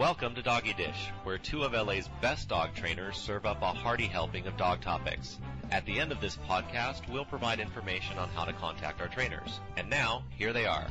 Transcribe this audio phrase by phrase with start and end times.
[0.00, 4.06] Welcome to Doggy Dish, where two of LA's best dog trainers serve up a hearty
[4.06, 5.36] helping of dog topics.
[5.70, 9.60] At the end of this podcast, we'll provide information on how to contact our trainers.
[9.76, 10.86] And now, here they are.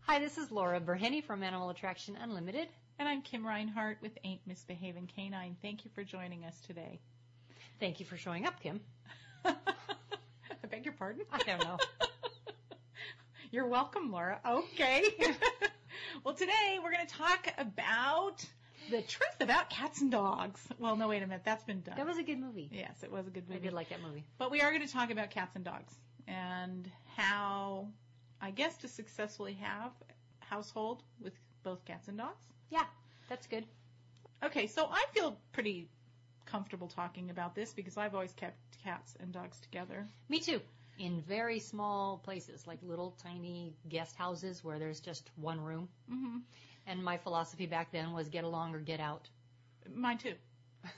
[0.00, 2.66] Hi, this is Laura Berhenny from Animal Attraction Unlimited.
[2.98, 5.56] And I'm Kim Reinhart with Ain't Misbehaving Canine.
[5.62, 6.98] Thank you for joining us today.
[7.78, 8.80] Thank you for showing up, Kim.
[9.44, 9.54] I
[10.68, 11.22] beg your pardon?
[11.30, 11.78] I don't know.
[13.52, 14.40] You're welcome, Laura.
[14.48, 15.04] Okay.
[16.24, 18.42] well, today we're going to talk about
[18.90, 20.66] the truth about cats and dogs.
[20.78, 21.42] Well, no, wait a minute.
[21.44, 21.96] That's been done.
[21.98, 22.70] That was a good movie.
[22.72, 23.60] yes, it was a good movie.
[23.60, 24.24] I did like that movie.
[24.38, 25.92] But we are going to talk about cats and dogs
[26.26, 27.88] and how,
[28.40, 29.90] I guess, to successfully have
[30.40, 32.40] a household with both cats and dogs.
[32.70, 32.84] Yeah,
[33.28, 33.66] that's good.
[34.42, 35.90] Okay, so I feel pretty
[36.46, 40.08] comfortable talking about this because I've always kept cats and dogs together.
[40.30, 40.62] Me too.
[41.02, 45.88] In very small places, like little tiny guest houses where there's just one room.
[46.08, 46.38] hmm
[46.86, 49.28] And my philosophy back then was get along or get out.
[49.94, 50.34] Mine too.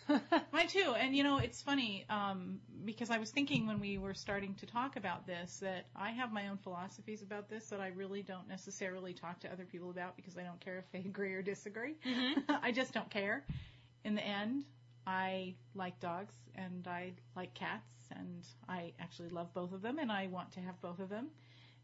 [0.52, 0.94] Mine too.
[0.98, 4.66] And you know, it's funny um, because I was thinking when we were starting to
[4.66, 8.48] talk about this that I have my own philosophies about this that I really don't
[8.48, 11.96] necessarily talk to other people about because I don't care if they agree or disagree.
[12.62, 13.44] I just don't care.
[14.04, 14.64] In the end,
[15.06, 20.10] I like dogs and I like cats and I actually love both of them and
[20.10, 21.28] I want to have both of them.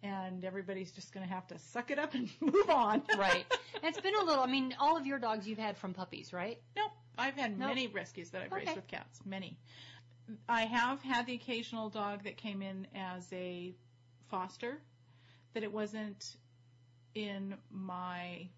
[0.02, 3.02] And everybody's just going to have to suck it up and move on.
[3.18, 3.44] right.
[3.74, 6.32] And it's been a little, I mean, all of your dogs you've had from puppies,
[6.32, 6.58] right?
[6.74, 6.92] Nope.
[7.18, 7.68] I've had Nope.
[7.68, 9.20] many rescues that I've raised with cats.
[9.26, 9.58] Many.
[10.48, 13.74] I have had the occasional dog that came in as a
[14.30, 14.80] foster,
[15.52, 16.36] that it wasn't
[17.14, 18.48] in my,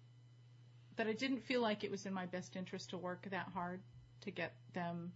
[0.95, 3.81] that I didn't feel like it was in my best interest to work that hard
[4.23, 5.11] to get them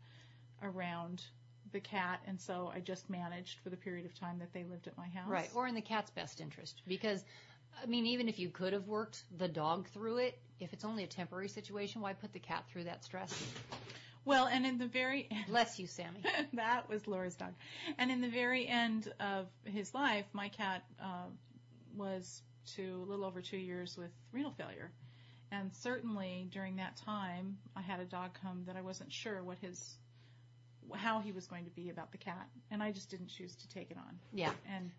[0.62, 1.24] around
[1.72, 4.88] the cat, and so I just managed for the period of time that they lived
[4.88, 5.30] at my house.
[5.30, 5.50] Right.
[5.54, 6.82] Or in the cat's best interest.
[6.88, 7.24] Because,
[7.82, 11.04] I mean, even if you could have worked the dog through it, if it's only
[11.04, 13.34] a temporary situation, why put the cat through that stress?
[14.26, 16.24] well, and in the very Bless you, Sammy.
[16.54, 17.54] that was Laura's dog.
[17.98, 21.28] And in the very end of his life, my cat uh,
[21.96, 22.42] was
[22.76, 24.92] to a little over two years with renal failure.
[25.52, 29.58] And certainly during that time, I had a dog come that I wasn't sure what
[29.60, 29.98] his,
[30.94, 32.48] how he was going to be about the cat.
[32.70, 34.52] And I just didn't choose to take it on Yeah.
[34.70, 34.92] and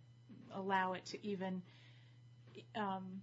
[0.55, 1.63] allow it to even,
[2.75, 3.23] um,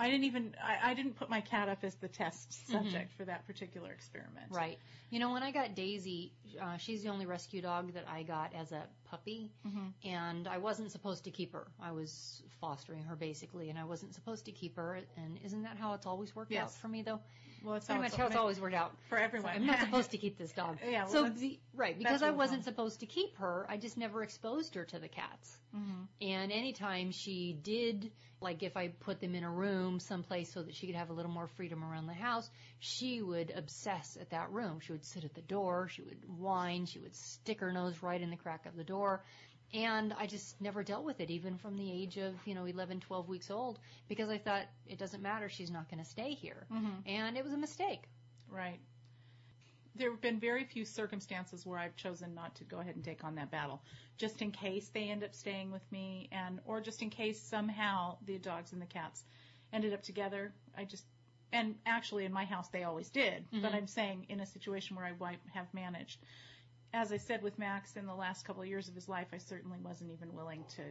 [0.00, 3.24] I didn't even, I, I didn't put my cat up as the test subject for
[3.24, 4.46] that particular experiment.
[4.50, 4.78] Right.
[5.10, 8.54] You know, when I got Daisy, uh, she's the only rescue dog that I got
[8.54, 9.92] as a puppy, Mhm.
[10.04, 11.70] and I wasn't supposed to keep her.
[11.78, 15.00] I was fostering her basically, and I wasn't supposed to keep her.
[15.16, 17.20] And isn't that how it's always worked out for me, though?
[17.64, 18.96] Well, it's Pretty much how it's always worked out.
[19.08, 19.52] for everyone.
[19.54, 20.78] I'm not supposed to keep this dog.
[20.88, 24.22] Yeah, well, so the, right because I wasn't supposed to keep her, I just never
[24.22, 25.58] exposed her to the cats.
[25.72, 30.62] hmm And anytime she did, like if I put them in a room someplace so
[30.62, 32.50] that she could have a little more freedom around the house,
[32.80, 34.80] she would obsess at that room.
[34.80, 38.20] She would sit at the door, she would whine, she would stick her nose right
[38.20, 39.22] in the crack of the door.
[39.74, 43.00] And I just never dealt with it, even from the age of, you know, 11,
[43.00, 43.78] 12 weeks old,
[44.08, 46.66] because I thought it doesn't matter, she's not going to stay here.
[46.70, 47.02] Mhm.
[47.06, 48.08] And it was a mistake.
[48.48, 48.80] Right.
[49.94, 53.24] There have been very few circumstances where I've chosen not to go ahead and take
[53.24, 53.82] on that battle,
[54.16, 58.16] just in case they end up staying with me, and or just in case somehow
[58.26, 59.24] the dogs and the cats
[59.72, 60.52] ended up together.
[60.76, 61.04] I just
[61.52, 63.74] and actually in my house they always did, but Mhm.
[63.74, 66.18] I'm saying in a situation where I have managed.
[66.94, 69.38] As I said with Max in the last couple of years of his life, I
[69.38, 70.82] certainly wasn't even willing to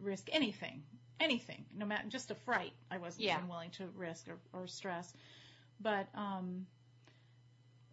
[0.00, 0.82] risk anything,
[1.18, 2.72] anything, no matter just a fright.
[2.90, 3.36] I wasn't Yeah.
[3.36, 5.12] even willing to risk or, or stress.
[5.80, 6.66] But um,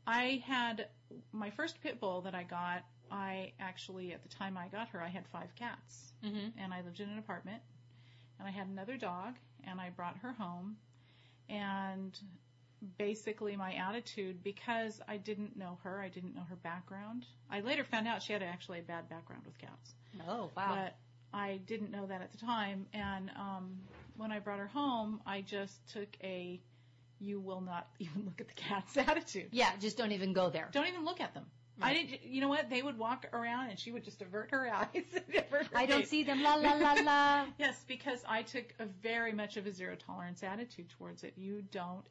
[0.05, 0.87] I had
[1.31, 2.83] my first pit bull that I got.
[3.11, 6.59] I actually, at the time I got her, I had five cats, Mm-hmm.
[6.59, 7.61] and I lived in an apartment,
[8.39, 10.77] and I had another dog, and I brought her home,
[11.49, 12.19] and
[12.97, 17.25] basically my attitude because I didn't know her, I didn't know her background.
[17.49, 19.93] I later found out she had actually a bad background with cats.
[20.27, 20.75] Oh, wow.
[20.75, 20.95] But
[21.33, 22.85] I didn't know that at the time.
[22.93, 23.77] And um,
[24.17, 26.59] when I brought her home, I just took a
[27.19, 29.49] you will not even look at the cats attitude.
[29.51, 30.69] yeah, just don't even go there.
[30.71, 31.45] Don't even look at them.
[31.81, 32.23] I didn't.
[32.23, 32.69] You know what?
[32.69, 34.87] They would walk around, and she would just avert her eyes.
[35.27, 36.09] avert her I don't face.
[36.09, 37.45] see them, la la la la.
[37.59, 41.33] Yes, because I took a very much of a zero tolerance attitude towards it.
[41.35, 42.05] You don't.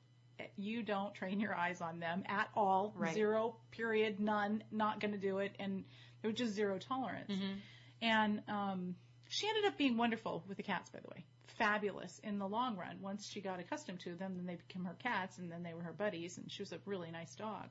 [0.56, 2.92] You don't train your eyes on them at all.
[2.96, 3.14] Right.
[3.14, 5.52] Zero, period, none, not going to do it.
[5.58, 5.84] And
[6.22, 7.30] there was just zero tolerance.
[7.30, 7.56] Mhm.
[8.02, 8.96] And um,
[9.28, 11.24] she ended up being wonderful with the cats, by the way.
[11.58, 12.98] Fabulous in the long run.
[13.00, 15.82] Once she got accustomed to them, then they became her cats, and then they were
[15.82, 17.70] her buddies, and she was a really nice dog.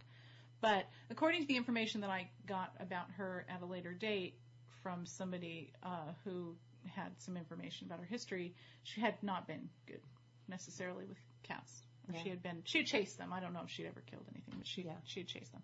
[0.62, 4.36] But according to the information that I got about her at a later date
[4.82, 6.56] from somebody uh, who
[6.88, 10.02] had some information about her history, she had not been good
[10.48, 11.82] necessarily with cats.
[12.12, 12.22] Yeah.
[12.24, 13.32] She had been she had chased them.
[13.32, 14.94] I don't know if she'd ever killed anything, but she Yeah.
[15.06, 15.64] she had chased them.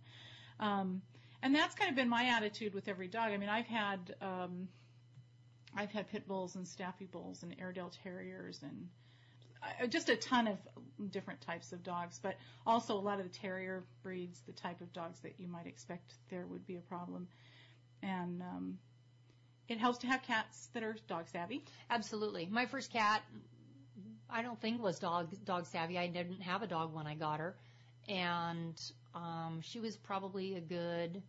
[0.60, 1.02] Um,
[1.42, 3.32] and that's kind of been my attitude with every dog.
[3.32, 4.68] I mean, I've had um,
[5.76, 8.90] I've had pit bulls and staffy bulls and Airedale terriers and
[9.62, 10.58] uh, just a ton of
[11.12, 14.92] different types of dogs, but also a lot of the terrier breeds, the type of
[14.94, 17.28] dogs that you might expect there would be a problem.
[18.02, 18.78] And um,
[19.68, 21.64] it helps to have cats that are dog savvy.
[21.90, 22.48] Absolutely.
[22.50, 23.22] My first cat,
[24.30, 25.98] I don't think was dog dog savvy.
[25.98, 27.56] I didn't have a dog when I got her,
[28.08, 28.80] and
[29.16, 31.22] um, she was probably a good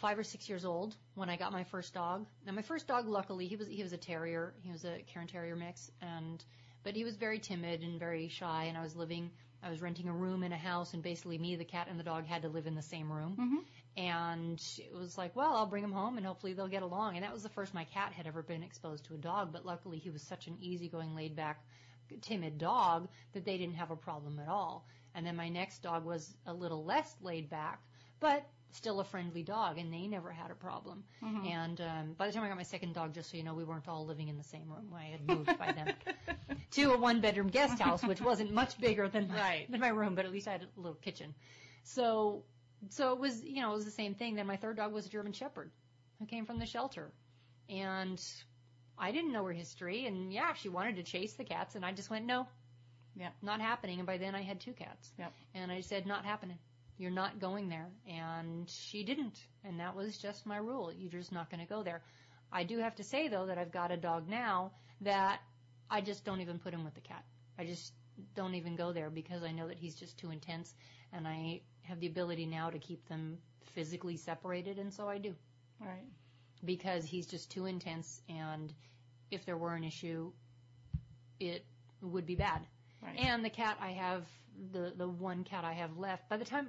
[0.00, 2.26] five or six years old when I got my first dog.
[2.46, 4.54] Now my first dog, luckily, he was he was a terrier.
[4.62, 6.42] He was a Cairn Terrier mix, and
[6.82, 8.64] but he was very timid and very shy.
[8.64, 9.30] And I was living,
[9.62, 12.04] I was renting a room in a house, and basically me, the cat, and the
[12.04, 13.36] dog had to live in the same room.
[13.38, 13.64] Mhm.
[13.96, 17.16] And it was like, well, I'll bring him home and hopefully they'll get along.
[17.16, 19.52] And that was the first my cat had ever been exposed to a dog.
[19.52, 21.62] But luckily he was such an easygoing, laid back,
[22.22, 24.86] timid dog that they didn't have a problem at all.
[25.14, 27.80] And then my next dog was a little less laid back,
[28.20, 31.02] but still a friendly dog and they never had a problem.
[31.22, 31.50] Mhm.
[31.50, 33.64] And um, by the time I got my second dog, just so you know, we
[33.64, 34.94] weren't all living in the same room.
[34.96, 35.94] I had moved by then
[36.72, 39.70] to a one bedroom guest house, which wasn't much bigger than my, Right.
[39.70, 41.34] than my room, but at least I had a little kitchen.
[41.82, 42.44] So,
[42.88, 44.34] so it was, you know, it was the same thing.
[44.34, 45.70] Then my third dog was a German Shepherd
[46.18, 47.12] who came from the shelter.
[47.68, 48.20] And
[48.98, 50.06] I didn't know her history.
[50.06, 51.74] And yeah, she wanted to chase the cats.
[51.74, 52.46] And I just went, no,
[53.16, 53.34] Yep.
[53.42, 53.98] not happening.
[53.98, 55.12] And by then I had two cats.
[55.18, 55.32] Yep.
[55.54, 56.58] And I said, not happening.
[56.96, 57.88] You're not going there.
[58.08, 59.38] And she didn't.
[59.64, 60.92] And that was just my rule.
[60.92, 62.02] You're just not going to go there.
[62.52, 64.72] I do have to say though that I've got a dog now
[65.02, 65.40] that
[65.90, 67.24] I just don't even put him with the cat.
[67.58, 67.92] I just
[68.34, 70.74] don't even go there because I know that he's just too intense
[71.12, 73.38] and I have the ability now to keep them
[73.74, 75.34] physically separated and so I do
[75.80, 76.04] Right.
[76.64, 78.72] because he's just too intense and
[79.30, 80.32] if there were an issue
[81.38, 81.64] it
[82.02, 82.66] would be bad.
[83.02, 83.18] Right.
[83.18, 84.24] And the cat I have
[84.72, 86.68] the the one cat I have left by the time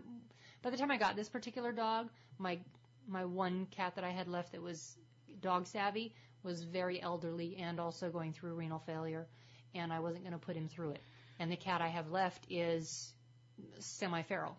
[0.62, 2.60] by the time I got this particular dog, my
[3.08, 4.98] my one cat that I had left that was
[5.42, 6.14] dog savvy
[6.44, 9.28] was very elderly and also going through renal failure
[9.76, 11.02] and I wasn't going to put him through it.
[11.40, 13.14] And the cat I have left is
[13.80, 14.58] semi feral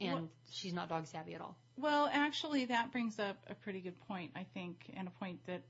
[0.00, 1.56] and What- she's not dog savvy at all.
[1.76, 5.62] Well, actually, that brings up a pretty good point, I think, and a point that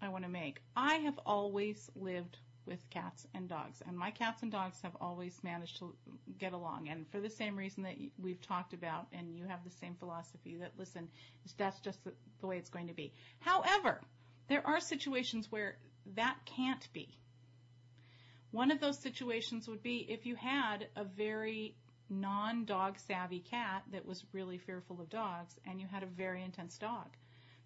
[0.00, 0.62] I want to make.
[0.76, 5.42] I have always lived with cats and dogs, and my cats and dogs have always
[5.42, 5.96] managed to
[6.38, 6.88] get along.
[6.88, 10.56] And for the same reason that we've talked about, and you have the same philosophy
[10.56, 11.08] that, listen,
[11.56, 13.12] that's just the, the way it's going to be.
[13.40, 14.00] However,
[14.46, 15.76] there are situations where
[16.14, 17.18] that can't be.
[18.52, 21.74] One of those situations would be if you had a very
[22.12, 26.42] non dog savvy cat that was really fearful of dogs and you had a very
[26.42, 27.08] intense dog.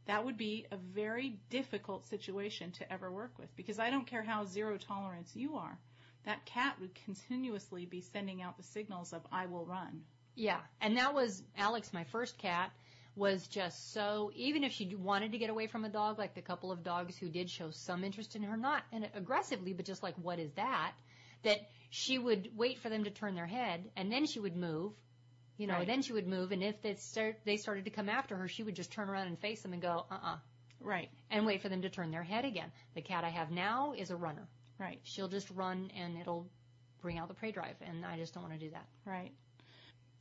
[0.06, 4.22] That would be a very difficult situation to ever work with because I don't care
[4.22, 5.78] how zero tolerance you are.
[6.24, 10.02] That cat would continuously be sending out the signals of I will run.
[10.34, 12.70] Yeah, and that was Alex, my first cat,
[13.16, 14.30] was just so.
[14.34, 17.16] Even if she wanted to get away from a dog, like the couple of dogs
[17.16, 20.52] who did show some interest in her, not and aggressively, but just like, what is
[20.52, 20.92] that?
[21.42, 21.60] That
[21.90, 24.92] she would wait for them to turn their head, and then she would move.
[25.58, 25.86] You know, Right.
[25.86, 28.62] then she would move, and if they start, they started to come after her, she
[28.62, 30.36] would just turn around and face them and go, uh-uh,
[30.80, 32.70] Right, and wait for them to turn their head again.
[32.94, 34.46] The cat I have now is a runner.
[34.78, 36.46] right, She'll just run, and it'll
[37.00, 38.86] bring out the prey drive, and I just don't want to do that.
[39.06, 39.32] right.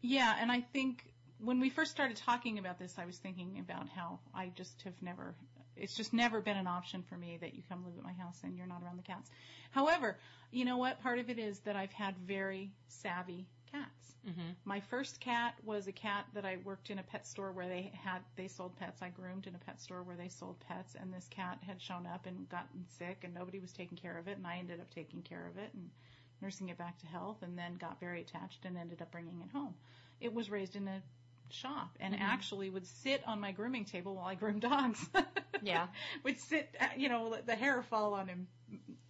[0.01, 1.03] Yeah, and I think
[1.39, 5.01] when we first started talking about this, I was thinking about how I just have
[5.01, 5.35] never,
[5.77, 8.39] it's just never been an option for me that you come live at my house
[8.43, 9.29] and you're not around the cats.
[9.71, 10.17] However,
[10.51, 11.01] you know what?
[11.01, 14.15] Part of it is that I've had very savvy cats.
[14.27, 14.51] Mm-hmm.
[14.63, 17.91] My first cat was a cat that I worked in a pet store where they
[17.93, 19.01] had they sold pets.
[19.01, 22.07] I groomed in a pet store where they sold pets, and this cat had shown
[22.07, 24.93] up and gotten sick, and nobody was taking care of it, and I ended up
[24.93, 25.89] taking care of it and
[26.41, 29.51] nursing it back to health, and then got very attached and ended up bringing it
[29.51, 29.75] home.
[30.19, 31.01] It was raised in a
[31.49, 32.19] shop and Mhm.
[32.19, 35.09] actually would sit on my grooming table while I groomed dogs.
[35.61, 35.87] Yeah.
[36.23, 38.47] would sit, you know, let the hair fall on him.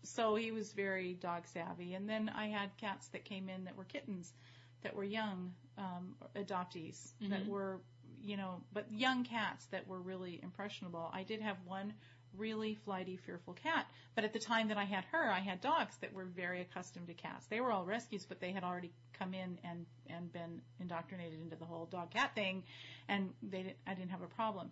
[0.04, 1.94] So he was very dog savvy.
[1.96, 4.32] And then I had cats that came in that were kittens,
[4.84, 7.48] that were young um, adoptees, that Mhm.
[7.48, 7.82] were,
[8.22, 11.10] you know, but young cats that were really impressionable.
[11.14, 11.94] I did have one
[12.38, 15.98] really flighty, fearful cat, but at the time that I had her, I had dogs
[15.98, 17.46] that were very accustomed to cats.
[17.48, 21.56] They were all rescues, but they had already come in and and been indoctrinated into
[21.56, 22.64] the whole dog cat thing,
[23.08, 24.72] and they didn't, I didn't have a problem.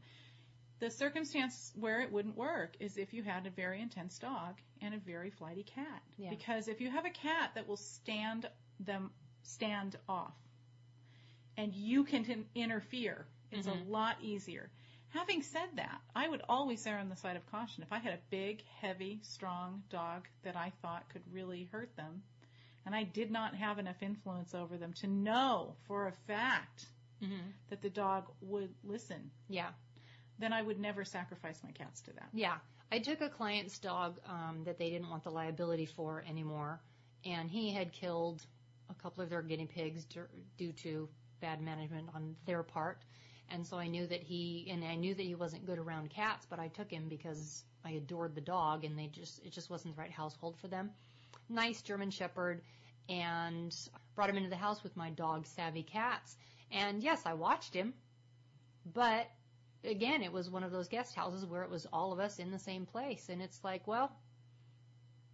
[0.79, 4.93] The circumstance where it wouldn't work is if you had a very intense dog and
[4.93, 6.01] a very flighty cat.
[6.17, 6.29] Yeah.
[6.29, 9.12] Because if you have a cat that will stand them
[9.43, 10.34] stand off
[11.58, 13.88] and you can t- interfere, it's Mhm.
[13.88, 14.70] a lot easier.
[15.13, 17.84] Having said that, I would always err on the side of caution.
[17.84, 22.24] If I had a big, heavy, strong dog that I thought could really hurt them,
[22.86, 26.86] and I did not have enough influence over them to know for a fact
[27.24, 27.51] Mm-hmm.
[27.70, 29.70] that the dog would listen, Yeah.
[30.39, 32.27] then I would never sacrifice my cats to that.
[32.34, 32.55] Yeah.
[32.91, 36.82] I took a client's dog um, that they didn't want the liability for anymore,
[37.24, 38.46] and he had killed
[38.89, 40.05] a couple of their guinea pigs
[40.58, 41.08] due to
[41.39, 42.98] bad management on their part.
[43.50, 46.46] And so I knew that he, and I knew that he wasn't good around cats,
[46.50, 49.96] but I took him because I adored the dog, and they just, it just wasn't
[49.96, 50.92] the right household for them.
[51.50, 52.62] Nice German Shepherd,
[53.10, 53.76] and
[54.16, 56.36] brought him into the house with my dog Savvy Cats.
[56.72, 57.94] And yes, I watched him,
[58.94, 59.28] but
[59.84, 62.52] again, it was one of those guest houses where it was all of us in
[62.52, 63.30] the same place.
[63.30, 64.12] And it's like, well,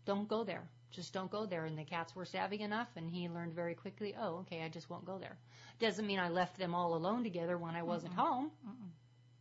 [0.05, 0.67] don't go there.
[0.91, 1.65] Just don't go there.
[1.65, 4.89] And the cats were savvy enough, and he learned very quickly, oh, okay, I just
[4.89, 5.37] won't go there.
[5.79, 8.51] Doesn't mean I left them all alone together when I wasn't home.
[8.67, 8.89] Mm-mm.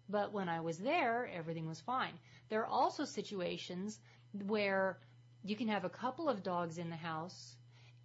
[0.08, 2.14] But when I was there, everything was fine.
[2.48, 3.98] There are also situations
[4.46, 4.98] where
[5.44, 7.56] you can have a couple of dogs in the house,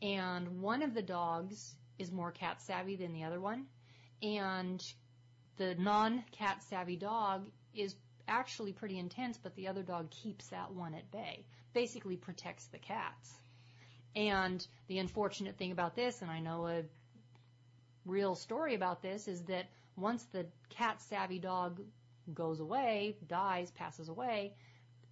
[0.02, 3.66] and one of the dogs is more cat savvy than the other one,
[4.22, 4.82] and
[5.58, 7.96] the non cat savvy dog is
[8.28, 12.80] actually pretty intense, but the other dog keeps that one at bay, basically protects the
[12.80, 13.34] cats.
[14.16, 16.84] And the unfortunate thing about this, and I know a
[18.06, 19.66] real story about this, is that
[19.96, 21.82] once the cat savvy dog
[22.34, 24.54] goes away, dies, passes away,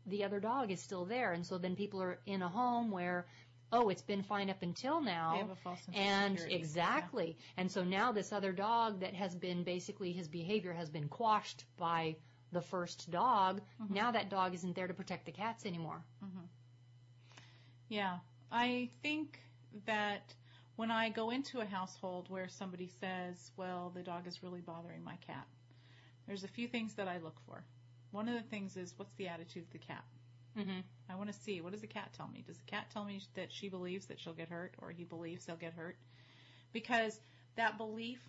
[0.06, 1.32] the other dog is still there.
[1.34, 3.26] And so then people are in a home where,
[3.72, 5.34] oh, it's been fine up until now.
[5.34, 7.38] They have a false sense And exactly.
[7.58, 11.66] And so now this other dog that has been basically his behavior has been quashed
[11.78, 12.16] by
[12.52, 13.62] the first dog.
[13.82, 13.92] Mhm.
[13.92, 16.04] Now that dog isn't there to protect the cats anymore.
[17.90, 18.20] Yeah,
[18.52, 19.40] I think
[19.86, 20.34] that
[20.78, 25.04] when I go into a household where somebody says, well, the dog is really bothering
[25.04, 25.46] my cat,
[26.26, 27.64] there's a few things that I look for.
[28.12, 30.04] One of the things is, what's the attitude of the cat?
[30.58, 30.80] Mm-hmm.
[31.10, 32.44] I want to see, what does the cat tell me?
[32.46, 35.46] Does the cat tell me that she believes that she'll get hurt or he believes
[35.46, 35.98] they'll get hurt?
[36.74, 37.20] Because
[37.56, 38.20] that belief,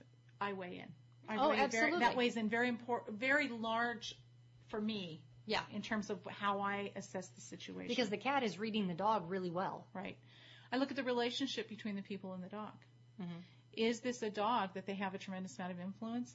[0.41, 0.93] I weigh in.
[1.29, 2.01] I Oh, absolutely.
[2.01, 4.15] that weighs in very important, very large
[4.69, 5.63] for me Yeah.
[5.71, 7.89] in terms of how I assess the situation.
[7.89, 9.87] Because the cat is reading the dog really well.
[9.95, 10.17] Right.
[10.71, 12.75] I look at the relationship between the people and the dog.
[13.21, 13.43] Mhm.
[13.75, 16.35] Is this a dog that they have a tremendous amount of influence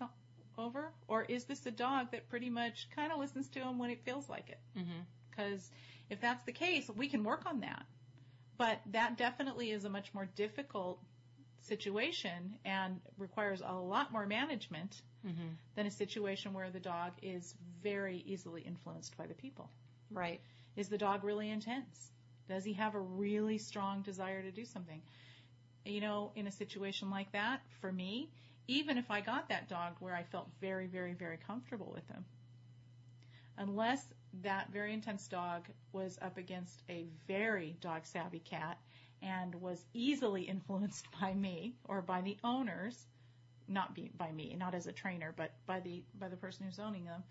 [0.58, 0.94] over?
[1.08, 4.03] Or is this a dog that pretty much kind of listens to them when it
[4.03, 4.60] feels like it?
[4.75, 5.01] Mm-hmm.
[5.29, 5.72] Because
[6.10, 7.86] if that's the case, we can work on that.
[8.58, 11.00] But that definitely is a much more difficult
[11.61, 15.47] situation and requires a lot more management Mm-hmm.
[15.75, 19.69] than a situation where the dog is very easily influenced by the people.
[20.11, 20.39] Right.
[20.77, 22.11] Is the dog really intense?
[22.47, 25.01] Does he have a really strong desire to do something?
[25.85, 28.29] You know, in a situation like that, for me,
[28.67, 32.23] even if I got that dog where I felt very, very, very comfortable with him,
[33.57, 34.05] unless
[34.43, 38.77] that very intense dog was up against a very dog savvy cat
[39.21, 42.95] and was easily influenced by me or by the owners,
[43.67, 46.79] not be, by me, not as a trainer, but by the by the person who's
[46.79, 47.24] owning them,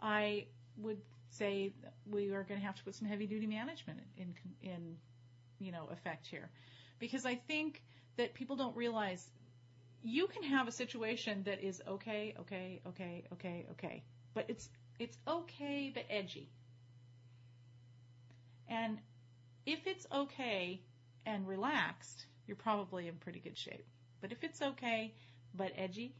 [0.00, 0.46] I
[0.78, 1.72] would say
[2.10, 4.96] we are going to have to put some heavy duty management in in
[5.58, 6.50] you know effect here,
[6.98, 7.82] because I think
[8.16, 9.30] that people don't realize
[10.02, 14.02] you can have a situation that is okay, okay, okay, okay, okay,
[14.34, 14.68] but it's
[14.98, 16.48] it's okay but edgy.
[18.68, 18.98] And
[19.66, 20.80] if it's okay
[21.26, 23.84] and relaxed, you're probably in pretty good shape.
[24.20, 25.14] But if it's okay
[25.54, 26.14] but edgy,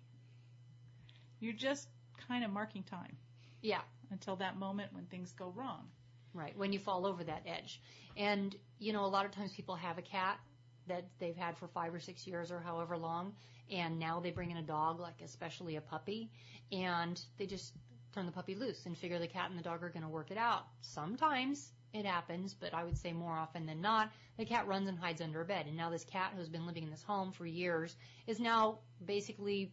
[1.41, 1.89] you're just
[2.29, 3.17] kind of marking time
[3.63, 3.83] Yeah.
[4.11, 5.89] until that moment when things go wrong.
[6.35, 7.81] Right, when you fall over that edge.
[8.17, 10.41] And, you know, a lot of times people have a cat
[10.87, 13.35] that they've had for five or six years or however long,
[13.71, 16.31] and now they bring in a dog, like especially a puppy,
[16.73, 17.75] and they just
[18.15, 20.31] turn the puppy loose and figure the cat and the dog are going to work
[20.31, 20.65] it out.
[20.81, 24.99] Sometimes it happens, but I would say more often than not, the cat runs and
[24.99, 25.67] hides under a bed.
[25.67, 27.95] And now this cat who's been living in this home for years
[28.27, 29.73] is now basically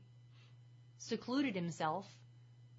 [0.97, 2.05] secluded himself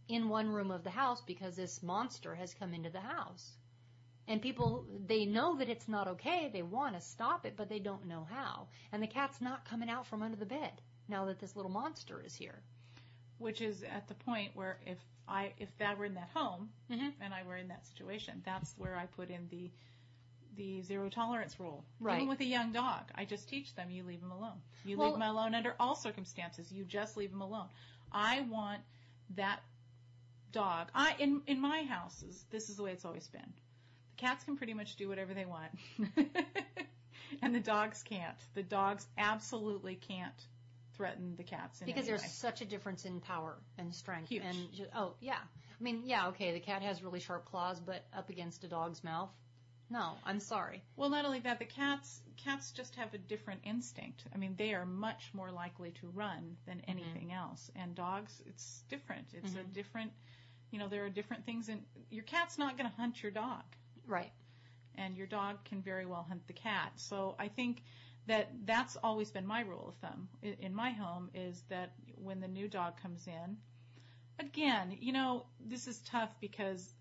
[0.09, 3.57] in one room of the house because this monster has come into the house.
[4.29, 6.51] And people, they know that it's not okay.
[6.53, 8.69] They want to stop it, but they don't know how.
[8.93, 12.23] And the cat's not coming out from under the bed now that this little monster
[12.25, 12.63] is here.
[13.41, 17.09] Which is at the point where if I if that were in that home Mm-hmm.
[17.23, 19.71] and I were in that situation, that's where I put in the
[20.57, 21.85] the zero tolerance rule.
[22.01, 22.17] Right.
[22.17, 24.61] Even with a young dog, I just teach them you leave them alone.
[24.85, 26.71] You Well- leave them alone under all circumstances.
[26.73, 27.69] You just leave them alone.
[28.13, 28.81] I want
[29.37, 29.61] that
[30.53, 30.89] dog.
[30.95, 33.53] I in in my houses, this is the way it's always been.
[34.17, 35.71] The cats can pretty much do whatever they want,
[37.43, 38.37] and the dogs can't.
[38.55, 40.47] The dogs absolutely can't
[41.01, 42.29] threaten the cats in Because there's way.
[42.29, 44.29] such a difference in power and strength.
[44.29, 44.43] Huge.
[44.45, 48.05] And ju- oh yeah, I mean, yeah, okay, the cat has really sharp claws, but
[48.15, 49.31] up against a dog's mouth?
[49.89, 50.83] No, I'm sorry.
[50.97, 54.25] Well, not only that, the cats cats just have a different instinct.
[54.35, 56.91] I mean, they are much more likely to run than mm-hmm.
[56.91, 57.71] anything else.
[57.75, 59.27] And dogs, it's different.
[59.33, 59.73] It's a mm-hmm.
[59.73, 60.13] different,
[60.71, 61.71] you know, there are different things.
[61.71, 63.63] And your cat's not going to hunt your dog,
[64.07, 64.33] Right.
[64.97, 66.93] and your dog can very well hunt the cat.
[66.97, 67.83] So I think
[68.27, 72.49] that that's always been my rule of thumb in, my home is that when the
[72.49, 73.57] new dog comes in,
[74.39, 76.95] again, you know, this is tough because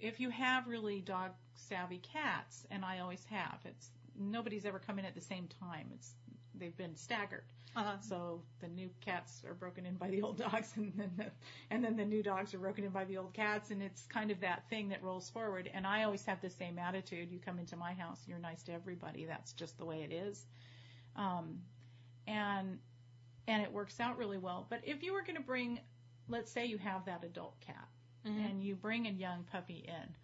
[0.00, 4.98] if you have really dog savvy cats, and I always have, it's nobody's ever come
[4.98, 5.88] in at the same time.
[5.94, 6.14] It's
[6.58, 7.44] they've been staggered.
[7.76, 7.96] Uh-huh.
[8.00, 11.26] So the new cats are broken in by the old dogs, and then the,
[11.70, 14.30] and then the new dogs are broken in by the old cats, and it's kind
[14.30, 15.70] of that thing that rolls forward.
[15.74, 17.30] And I always have the same attitude.
[17.30, 19.26] You come into my house, you're nice to everybody.
[19.26, 20.46] That's just the way it is.
[21.16, 21.58] Um,
[22.26, 22.78] and
[23.46, 24.66] and it works out really well.
[24.70, 25.78] But if you were going to bring,
[26.28, 27.88] let's say you have that adult cat,
[28.24, 30.14] and you bring a young puppy in,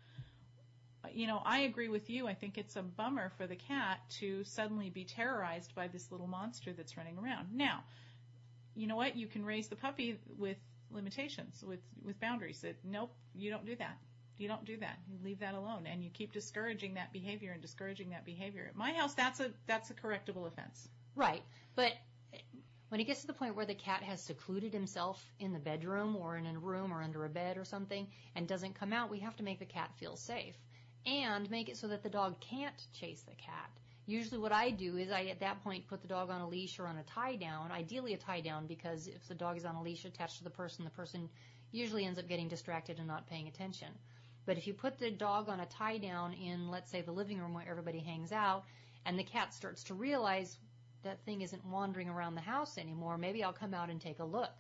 [1.13, 2.29] you know, I agree with you.
[2.29, 6.29] I think it's a bummer for the cat to suddenly be terrorized by this little
[6.29, 7.49] monster that's running around.
[7.53, 7.83] Now,
[8.75, 9.17] you know what?
[9.17, 10.57] You can raise the puppy with
[10.91, 12.61] limitations, with with boundaries.
[12.61, 13.99] That nope, you don't do that.
[14.39, 14.99] You don't do that.
[15.09, 18.67] You leave that alone, and you keep discouraging that behavior and discouraging that behavior.
[18.69, 20.89] At my house, that's a that's a correctable offense.
[21.15, 21.43] Right.
[21.75, 21.93] But
[22.89, 26.15] when it gets to the point where the cat has secluded himself in the bedroom
[26.17, 29.21] or in a room or under a bed or something and doesn't come out, we
[29.21, 30.55] have to make the cat feel safe
[31.07, 33.71] and make it so that the dog can't chase the cat.
[34.07, 36.79] Usually what I do is I at that point put the dog on a leash
[36.79, 39.77] or on a tie down, ideally a tie down because if the dog is on
[39.77, 41.29] a leash attached to the person, the person
[41.71, 43.89] usually ends up getting distracted and not paying attention.
[44.45, 47.39] But if you put the dog on a tie down in, let's say, the living
[47.39, 48.65] room where everybody hangs out,
[49.07, 50.59] and the cat starts to realize
[51.05, 54.25] that thing isn't wandering around the house anymore, maybe I'll come out and take a
[54.25, 54.51] look.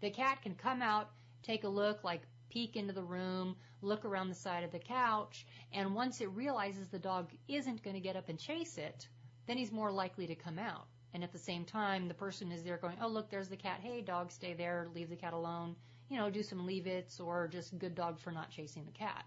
[0.00, 1.10] The cat can come out,
[1.42, 5.46] take a look, like peek into the room, look around the side of the couch,
[5.72, 9.08] and once it realizes the dog isn't going to get up and chase it,
[9.46, 10.86] then he's more likely to come out.
[11.14, 13.80] And at the same time, the person is there going, oh, look, there's the cat.
[13.82, 14.88] Hey, dog, stay there.
[14.94, 15.76] Leave the cat alone.
[16.08, 19.24] You know, do some leave its or just good dog for not chasing the cat.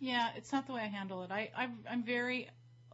[0.00, 1.30] Yeah, it's not the way I handle it.
[1.30, 2.48] I, I'm, I'm very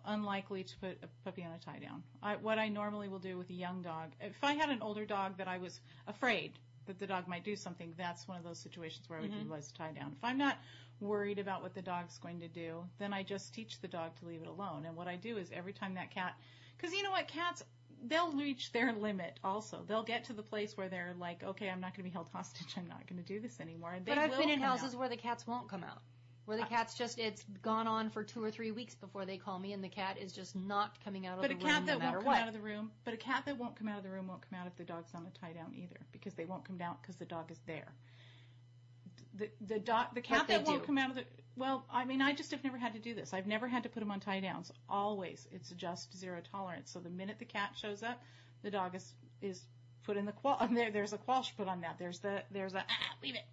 [0.05, 2.03] unlikely to put a puppy on a tie down.
[2.23, 5.05] I, what I normally will do with a young dog, if I had an older
[5.05, 6.53] dog that I was afraid
[6.87, 9.71] that the dog might do something, that's one of those situations where I would utilize
[9.71, 10.13] a tie down.
[10.17, 10.59] If I'm not
[11.01, 14.27] worried about what the dog's going to do, then I just teach the dog to
[14.27, 14.85] leave it alone.
[14.87, 16.35] And what I do is every time that cat,
[16.77, 17.63] because you know what, cats,
[18.07, 19.85] they'll reach their limit also.
[19.87, 22.29] They'll get to the place where they're like, okay, I'm not going to be held
[22.33, 22.75] hostage.
[22.77, 23.93] I'm not going to do this anymore.
[23.93, 25.01] And they But I've been in houses out.
[25.01, 26.03] where the cats won't come out.
[26.47, 29.59] Where the cat's just, it's gone on for two or three weeks before they call
[29.59, 31.99] me and the cat is just not coming out of But the a cat that
[31.99, 32.43] matter won't come what.
[32.43, 34.43] out of the room, but a cat that won't come out of the room won't
[34.51, 36.97] come out if the dog's on a tie down either, because they won't come down
[37.01, 37.93] because the dog is there.
[39.37, 40.87] The the dog the cat that won't do.
[40.87, 41.25] come out of the
[41.57, 43.33] well, I mean, I just have never had to do this.
[43.33, 44.73] I've never had to put them on tie downs.
[44.89, 46.91] Always, it's just zero tolerance.
[46.91, 48.23] So the minute the cat shows up,
[48.63, 49.63] the dog is is
[50.05, 50.59] put in the qual.
[50.73, 51.97] There, there's a quash put on that.
[51.99, 53.47] There's the there's a ah, leave it,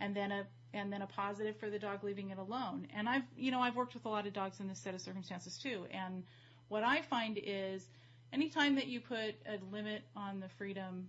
[0.00, 2.88] and then a and then a positive for the dog leaving it alone.
[2.94, 5.00] And I've you know I've worked with a lot of dogs in this set of
[5.00, 5.86] circumstances too.
[5.90, 6.24] And
[6.68, 7.88] what I find is
[8.32, 11.08] anytime that you put a limit on the freedom,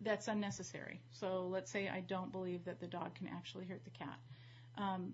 [0.00, 1.00] that's unnecessary.
[1.12, 4.18] So let's say I don't believe that the dog can actually hurt the cat.
[4.78, 5.12] Um,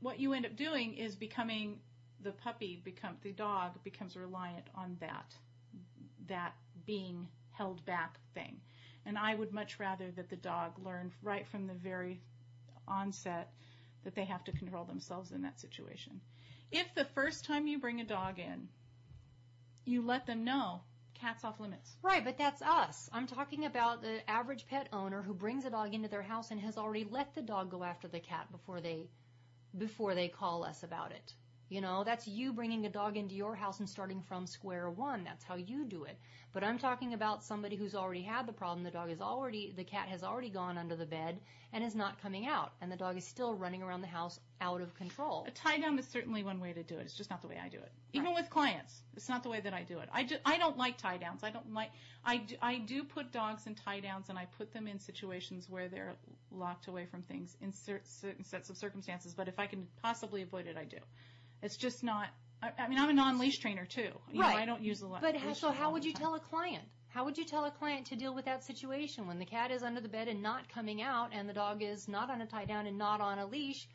[0.00, 1.78] what you end up doing is becoming
[2.22, 5.34] the puppy become the dog becomes reliant on that
[6.28, 6.52] that
[6.86, 8.60] being held back thing.
[9.06, 12.20] And I would much rather that the dog learn right from the very
[12.90, 13.52] onset
[14.04, 16.20] that they have to control themselves in that situation.
[16.72, 18.68] If the first time you bring a dog in,
[19.84, 20.80] you let them know
[21.14, 21.96] cats off limits.
[22.02, 23.10] Right, but that's us.
[23.12, 26.60] I'm talking about the average pet owner who brings a dog into their house and
[26.60, 29.08] has already let the dog go after the cat before they
[29.76, 31.32] before they call us about it.
[31.70, 35.22] You know, that's you bringing a dog into your house and starting from square one.
[35.22, 36.18] That's how you do it.
[36.52, 38.82] But I'm talking about somebody who's already had the problem.
[38.82, 41.38] The dog is already, the cat has already gone under the bed
[41.72, 42.72] and is not coming out.
[42.80, 45.44] And the dog is still running around the house out of control.
[45.46, 47.02] A tie down is certainly one way to do it.
[47.02, 47.92] It's just not the way I do it.
[48.14, 50.08] Even with clients, it's not the way that I do it.
[50.12, 51.44] I, ju- I don't like tie downs.
[51.44, 51.90] I don't like.
[52.24, 55.70] I do, I do put dogs in tie downs, and I put them in situations
[55.70, 56.16] where they're
[56.50, 59.34] locked away from things in certain sets of circumstances.
[59.34, 60.98] But if I can possibly avoid it, I do.
[61.62, 62.28] It's just not.
[62.62, 64.10] I, I mean, I'm a non-leash trainer too.
[64.32, 64.54] You Right.
[64.54, 65.20] Know, I don't use a lot.
[65.22, 66.84] But how, leash so how would you tell a client?
[67.08, 69.82] How would you tell a client to deal with that situation when the cat is
[69.82, 72.66] under the bed and not coming out and the dog is not on a tie
[72.66, 73.88] down and not on a leash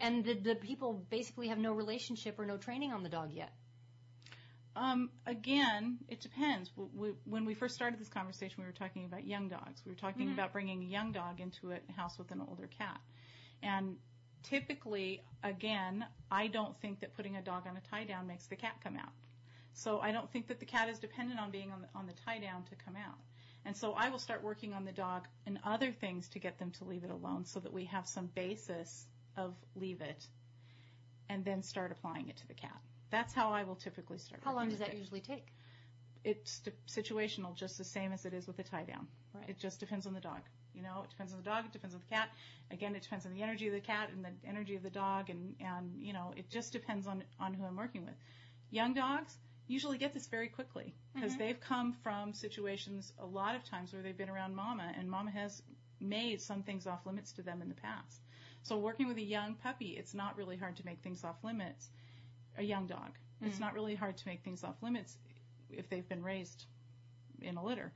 [0.00, 3.52] and the, the people basically have no relationship or no training on the dog yet?
[4.76, 6.72] Um, again, it depends.
[6.76, 9.82] We- When we first started this conversation, we were talking about young dogs.
[9.86, 10.34] We were talking Mm-hmm.
[10.34, 13.00] about bringing a young dog into a house with an older cat.
[13.62, 13.96] And
[14.44, 18.56] typically, again, I don't think that putting a dog on a tie down makes the
[18.56, 19.12] cat come out.
[19.72, 22.12] So I don't think that the cat is dependent on being on the, on the
[22.24, 23.18] tie down to come out.
[23.64, 26.70] And so I will start working on the dog and other things to get them
[26.72, 30.26] to leave it alone so that we have some basis of leave it
[31.28, 32.78] and then start applying it to the cat.
[33.10, 34.42] That's how I will typically start.
[34.44, 34.98] How long does that it.
[34.98, 35.46] usually take?
[36.24, 39.06] It's situational, just the same as it is with a tie down.
[39.34, 39.48] Right.
[39.48, 40.40] It just depends on the dog.
[40.74, 41.64] You know, it depends on the dog.
[41.66, 42.28] It depends on the cat.
[42.70, 45.30] Again, it depends on the energy of the cat and the energy of the dog,
[45.30, 48.14] and and you know, it just depends on on who I'm working with.
[48.70, 51.38] Young dogs usually get this very quickly because Mhm.
[51.38, 55.30] they've come from situations a lot of times where they've been around mama, and mama
[55.30, 55.62] has
[56.00, 58.20] made some things off limits to them in the past.
[58.62, 61.90] So working with a young puppy, it's not really hard to make things off limits.
[62.56, 63.60] A young dog, it's Mhm.
[63.60, 65.18] not really hard to make things off limits
[65.70, 66.66] if they've been raised
[67.40, 67.92] in a litter.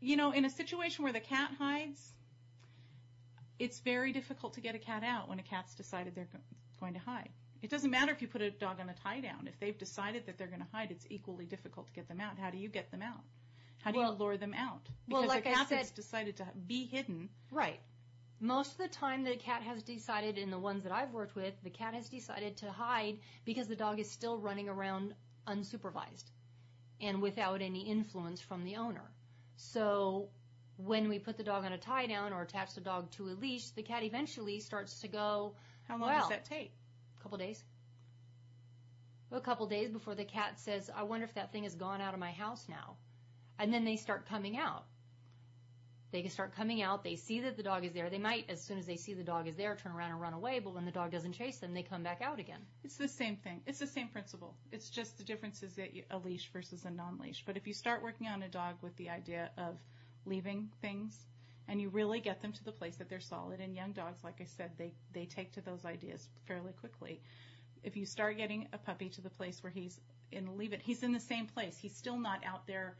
[0.00, 2.12] You know, in a situation where the cat hides,
[3.58, 6.28] it's very difficult to get a cat out when a cat's decided they're
[6.80, 7.30] going to hide.
[7.60, 9.48] It doesn't matter if you put a dog on a tie down.
[9.48, 12.38] If they've decided that they're going to hide, it's equally difficult to get them out.
[12.38, 13.20] How do you get them out?
[13.82, 14.88] How do Well- you lure them out?
[15.08, 17.80] well, Because like a I cat that's decided to be hidden, Right.
[18.40, 21.60] Most of the time, the cat has decided, in the ones that I've worked with,
[21.64, 25.12] the cat has decided to hide because the dog is still running around
[25.48, 26.30] unsupervised
[27.00, 29.10] and without any influence from the owner.
[29.56, 30.30] So
[30.78, 33.34] when we put the dog on a tie down or attach the dog to a
[33.34, 35.54] leash, the cat eventually starts to go
[35.88, 36.72] how long Well- does that take?
[37.18, 37.64] a couple days.
[39.30, 42.14] A couple days before the cat says, I wonder if that thing has gone out
[42.14, 42.96] of my house now.
[43.58, 44.86] And then they start coming out.
[46.10, 47.04] They can start coming out.
[47.04, 48.08] They see that the dog is there.
[48.08, 50.32] They might, as soon as they see the dog is there, turn around and run
[50.32, 50.60] away.
[50.60, 52.60] But when the dog doesn't chase them, they come back out again.
[52.82, 53.62] It's the same thing.
[53.66, 54.56] It's the same principle.
[54.72, 57.44] It's just the difference is that you, a leash versus a non-leash.
[57.44, 59.76] But if you start working on a dog with the idea of
[60.24, 61.26] leaving things,
[61.68, 64.40] and you really get them to the place that they're solid, and young dogs, like
[64.40, 67.20] I said, they they take to those ideas fairly quickly.
[67.82, 70.00] If you start getting a puppy to the place where he's
[70.32, 71.76] in leave it, he's in the same place.
[71.78, 72.96] He's still not out there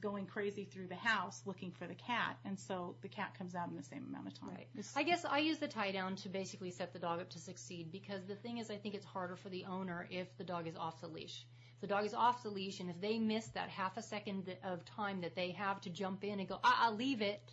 [0.00, 3.68] going crazy through the house looking for the cat, and so the cat comes out
[3.68, 4.50] in the same amount of time.
[4.50, 4.68] Right.
[4.74, 7.38] It's- I guess I use the tie down to basically set the dog up to
[7.38, 10.66] succeed because the thing is, I think it's harder for the owner if the dog
[10.68, 11.44] is off the leash.
[11.80, 14.84] The dog is off the leash and if they miss that half a second of
[14.84, 17.52] time that they have to jump in and go, ah, I'll leave it,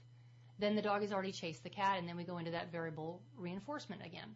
[0.57, 3.21] then the dog has already chased the cat and then we go into that variable
[3.37, 4.35] reinforcement again.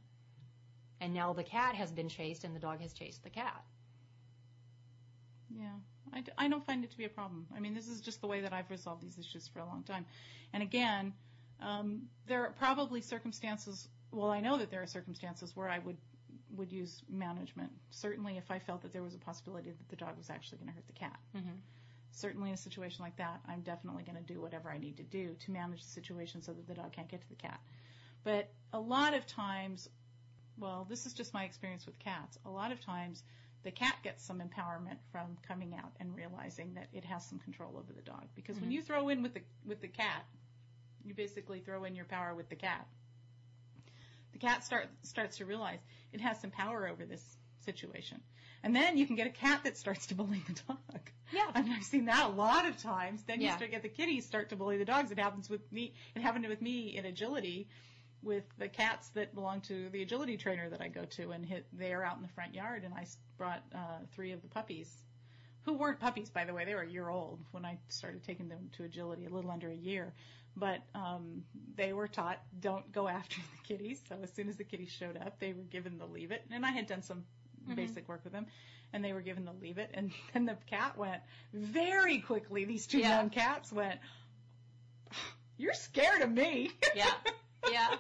[1.01, 3.63] And now the cat has been chased and the dog has chased the cat.
[5.49, 5.65] Yeah,
[6.13, 7.47] I, d- I don't find it to be a problem.
[7.55, 9.83] I mean, this is just the way that I've resolved these issues for a long
[9.83, 10.05] time.
[10.53, 11.13] And again,
[11.61, 13.87] um, there are probably circumstances.
[14.11, 15.97] Well, I know that there are circumstances where I would
[16.55, 17.71] would use management.
[17.91, 20.69] Certainly, if I felt that there was a possibility that the dog was actually going
[20.69, 21.19] to hurt the cat.
[21.35, 21.59] Mhm.
[22.11, 25.03] Certainly, in a situation like that, I'm definitely going to do whatever I need to
[25.03, 27.59] do to manage the situation so that the dog can't get to the cat.
[28.23, 29.87] But a lot of times,
[30.57, 32.37] well, this is just my experience with cats.
[32.45, 33.23] A lot of times,
[33.63, 37.77] the cat gets some empowerment from coming out and realizing that it has some control
[37.77, 38.27] over the dog.
[38.35, 38.73] Because when Mhm.
[38.73, 40.25] you throw in with the with the cat,
[41.03, 42.87] you basically throw in your power with the cat.
[44.31, 45.79] The cat start starts to realize
[46.13, 47.23] it has some power over this
[47.65, 48.21] situation,
[48.63, 51.09] and then you can get a cat that starts to bully the dog.
[51.31, 51.45] Yeah.
[51.53, 53.23] I mean, I've seen that a lot of times.
[53.23, 53.55] Then you Yeah.
[53.57, 55.11] start get the kitties start to bully the dogs.
[55.11, 55.93] It happens with me.
[56.15, 57.67] It happened with me in agility
[58.21, 61.65] with the cats that belong to the agility trainer that I go to, and hit,
[61.71, 63.05] they are out in the front yard, and I
[63.37, 64.93] brought uh, three of the puppies,
[65.63, 68.49] who weren't puppies by the way, they were a year old when I started taking
[68.49, 70.13] them to agility, a little under a year,
[70.59, 71.43] but um,
[71.75, 74.01] they were taught don't go after the kitties.
[74.09, 76.65] So as soon as the kitties showed up, they were given the leave it, and
[76.65, 77.23] I had done some
[77.67, 77.75] Mhm.
[77.75, 78.47] basic work with them,
[78.93, 81.21] and they were given the leave it, and then the cat went
[81.53, 82.65] very quickly.
[82.65, 83.17] These two Yeah.
[83.19, 83.99] young cats went.
[85.57, 86.71] You're scared of me.
[86.95, 87.11] Yeah.
[87.69, 87.95] Yeah.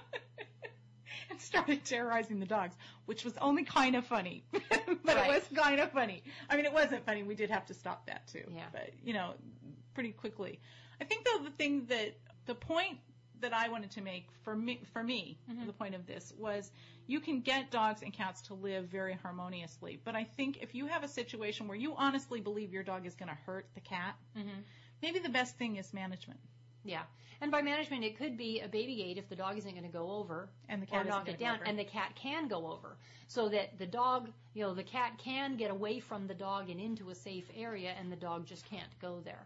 [1.29, 2.73] and started terrorizing the dogs,
[3.05, 4.43] which was only kind of funny.
[4.51, 4.61] but
[5.05, 5.29] Right.
[5.29, 6.23] it was kind of funny.
[6.49, 7.23] I mean, it wasn't funny.
[7.23, 8.43] We did have to stop that too.
[8.55, 8.67] Yeah.
[8.71, 9.33] But, you know,
[9.93, 10.59] pretty quickly.
[11.01, 12.15] I think though the thing that,
[12.49, 12.97] the point
[13.41, 15.67] that I wanted to make for me, for me, Mhm.
[15.67, 16.71] the point of this was
[17.05, 20.01] you can get dogs and cats to live very harmoniously.
[20.03, 23.15] But I think if you have a situation where you honestly believe your dog is
[23.15, 24.61] going to hurt the cat, hmm
[25.01, 26.39] maybe the best thing is management.
[26.83, 27.03] Yeah.
[27.41, 29.97] And by management, it could be a baby gate if the dog isn't going to
[29.97, 32.71] go over And the or cat isn't knock it down, and the cat can go
[32.71, 36.69] over, so that the dog, you know, the cat can get away from the dog
[36.69, 39.45] and into a safe area, and the dog just can't go there.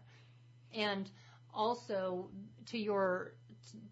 [0.72, 1.08] And
[1.54, 2.30] also,
[2.66, 3.34] to your,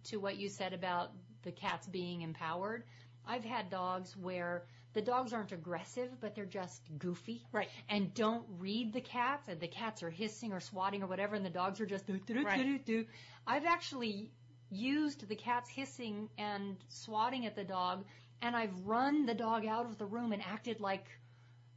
[0.05, 1.11] to what you said about
[1.43, 2.83] the cats being empowered,
[3.25, 7.69] I've had dogs where the dogs aren't aggressive, but they're just goofy Right.
[7.89, 11.45] and don't read the cats, and the cats are hissing or swatting or whatever, and
[11.45, 12.63] the dogs are just do do do Right.
[12.63, 13.05] do do.
[13.47, 14.31] I've actually
[14.69, 18.05] used the cat's hissing and swatting at the dog,
[18.41, 21.05] and I've run the dog out of the room and acted like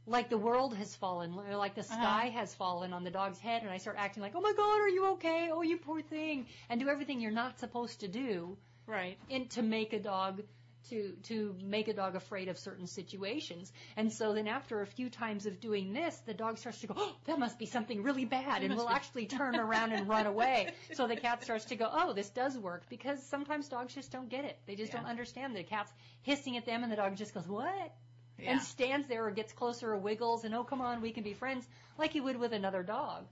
[0.07, 3.61] like the world has fallen, or like the sky has fallen on the dog's head,
[3.61, 5.49] and I start acting like, "Oh my God, are you okay?
[5.51, 9.17] Oh, you poor thing," and do everything you're not supposed to do Right.
[9.29, 10.41] in to make a dog
[10.89, 13.73] to to make a dog afraid of certain situations.
[13.97, 16.93] And so then after a few times of doing this, the dog starts to go,
[16.95, 20.71] "Oh, that must be something really bad," and will actually turn around and run away.
[20.93, 24.29] So the cat starts to go, "Oh, this does work," because sometimes dogs just don't
[24.29, 24.57] get it.
[24.65, 25.01] They just Yeah.
[25.01, 25.53] don't understand.
[25.53, 25.91] The cat's
[26.21, 27.93] hissing at them, and the dog just goes, "What?"
[28.39, 28.51] Yeah.
[28.51, 31.33] and stands there or gets closer or wiggles and oh come on we can be
[31.33, 31.65] friends
[31.97, 33.25] like you would with another dog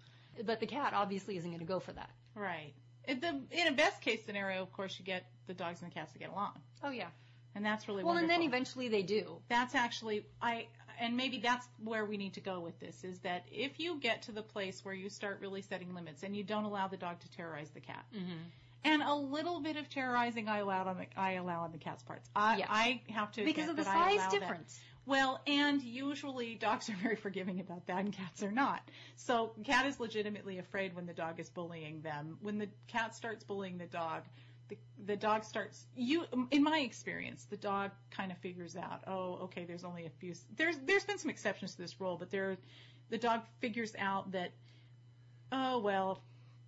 [0.46, 2.74] but the cat obviously isn't going to go for that Right.
[3.08, 5.94] In the in a best case scenario, of course, you get the dogs and the
[5.94, 7.08] cats to get along, oh yeah
[7.56, 10.68] and that's really well and then eventually they do that's actually I
[11.00, 14.24] and maybe that's where we need to go with this is that if you get
[14.24, 17.20] to the place where you start really setting limits and you don't allow the dog
[17.22, 18.34] to terrorize the cat mm-hmm.
[18.84, 22.04] and a little bit of terrorizing I allow on the I allow on the cat's
[22.04, 22.66] parts I Yeah.
[22.70, 24.74] I have to because of the size difference.
[24.74, 24.82] that.
[25.06, 28.82] Well, and usually dogs are very forgiving about that, and cats are not.
[29.16, 32.38] So, cat is legitimately afraid when the dog is bullying them.
[32.42, 34.24] When the cat starts bullying the dog,
[34.68, 35.86] the the dog starts.
[35.96, 39.04] You, in my experience, the dog kind of figures out.
[39.06, 39.66] Oh, okay.
[39.66, 40.34] There's only a few.
[40.56, 42.58] There's there's been some exceptions to this rule, but there,
[43.10, 44.52] the dog figures out that.
[45.52, 46.24] Oh well,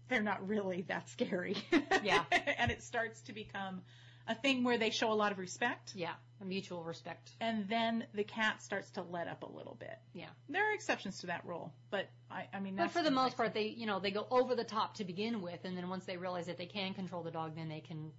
[0.10, 1.58] they're not really that scary.
[2.04, 2.24] Yeah.
[2.60, 3.82] and it starts to become
[4.28, 8.06] a thing where they show a lot of respect yeah a mutual respect and then
[8.14, 9.98] the cat starts to let up a little bit.
[10.14, 13.38] yeah There are exceptions to that rule, but I, I mean, but for the most
[13.38, 16.06] part they you know they go over the top to begin with and then once
[16.06, 18.12] they realize that they can control the dog then they can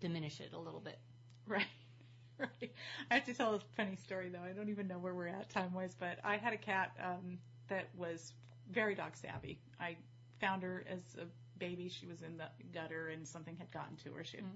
[0.00, 0.98] diminish it a little bit
[1.46, 1.66] Right.
[2.38, 2.70] Right.
[3.10, 4.38] I have to tell a funny story though.
[4.48, 7.38] I don't even know where we're at time wise, but I had a cat um,
[7.66, 8.32] that was
[8.70, 9.58] very dog savvy.
[9.80, 9.96] I
[10.40, 11.26] found her as a
[11.58, 11.88] baby.
[11.88, 14.22] She was in the gutter and something had gotten to her.
[14.22, 14.46] She had,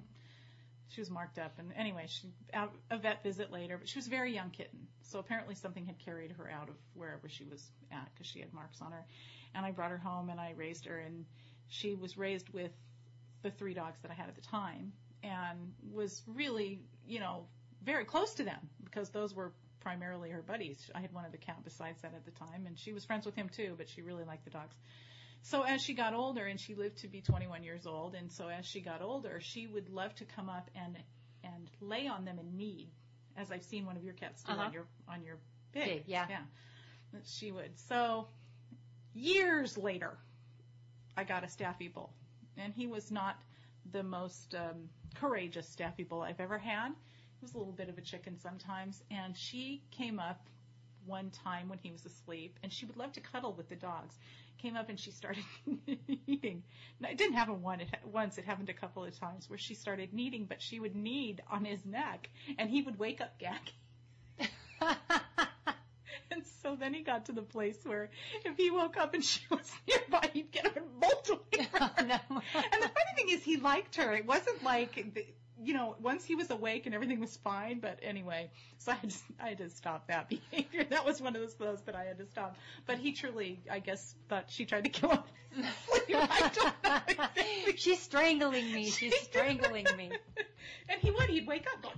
[0.88, 2.29] she was marked up and anyway, she
[2.90, 4.87] a vet visit later, but she was a very young kitten.
[5.03, 8.53] So apparently something had carried her out of wherever she was at because she had
[8.53, 9.05] marks on her.
[9.55, 11.25] And I brought her home and I raised her and
[11.68, 12.73] she was raised with
[13.42, 14.92] the three dogs that I had at the time
[15.23, 17.47] and was really, you know,
[17.83, 20.90] very close to them because those were primarily her buddies.
[20.95, 23.35] I had one other cat besides that at the time, and she was friends with
[23.35, 24.75] him too, but she really liked the dogs.
[25.42, 28.48] So as she got older, and she lived to be 21 years old, and so
[28.48, 30.96] as she got older, she would love to come up and
[31.44, 32.88] and lay on them and knead,
[33.37, 34.62] as I've seen one of your cats do Uh-huh.
[34.62, 35.38] on your on your
[35.72, 35.85] pig.
[35.85, 36.26] Pig, yeah.
[36.28, 37.76] yeah, she would.
[37.88, 38.28] So
[39.14, 40.16] years later,
[41.16, 42.12] I got a Staffy bull,
[42.57, 43.37] and he was not
[43.90, 46.88] the most um, courageous Staffy bull I've ever had.
[46.90, 50.46] He was a little bit of a chicken sometimes, and she came up
[51.05, 54.14] one time when he was asleep, and she would love to cuddle with the dogs.
[54.59, 55.45] Came up and she started
[56.27, 56.62] kneading.
[57.01, 58.38] It didn't happen one, it, once.
[58.38, 61.65] It happened a couple of times where she started kneading, but she would knead on
[61.65, 63.75] his neck, and he would wake up gagging.
[66.33, 68.11] And so then he got to the place where
[68.45, 71.81] if he woke up and she was nearby, he'd get up and bolt away from
[71.81, 71.91] her.
[71.99, 72.19] Oh, no.
[72.31, 74.15] And the funny thing is, he liked her.
[74.15, 75.27] It wasn't like, the,
[75.64, 77.81] you know, once he was awake and everything was fine.
[77.81, 80.85] But anyway, so I had to, I had to stop that behavior.
[80.90, 82.57] That was one of those those that I had to stop.
[82.87, 85.22] But he truly, I guess, thought she tried to kill him.
[86.14, 87.27] I don't know.
[87.77, 90.11] she's strangling me she's strangling me
[90.88, 91.29] and he would.
[91.29, 91.83] He'd wake up.
[91.83, 91.96] Going,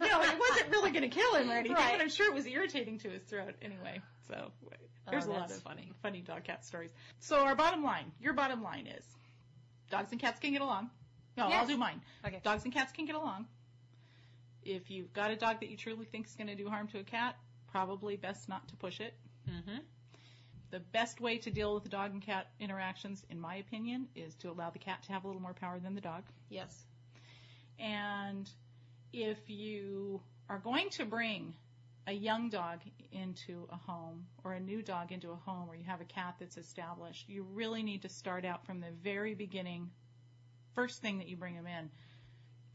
[0.00, 1.92] you know, it wasn't really going to kill him or anything, Right.
[1.92, 3.54] but I'm sure it was irritating to his throat.
[3.62, 5.92] Anyway, so oh, there's Oh, a lot of funny.
[6.02, 6.90] funny dog cat stories.
[7.20, 9.04] So our bottom line, your bottom line is,
[9.90, 10.90] dogs and cats can get along.
[11.36, 12.00] No, I'll do mine.
[12.26, 13.46] okay Dogs and cats can get along.
[14.64, 16.98] If you've got a dog that you truly think is going to do harm to
[16.98, 17.36] a cat,
[17.70, 19.14] probably best not to push it.
[19.48, 19.78] mm-hmm.
[20.70, 24.50] The best way to deal with dog and cat interactions, in my opinion, is to
[24.50, 26.22] allow the cat to have a little more power than the dog.
[26.48, 26.84] yes
[27.78, 28.48] And
[29.12, 31.54] if you are going to bring
[32.06, 32.80] a young dog
[33.12, 36.34] into a home or a new dog into a home or you have a cat
[36.38, 39.90] that's established, you really need to start out from the very beginning,
[40.74, 41.90] first thing that you bring them in,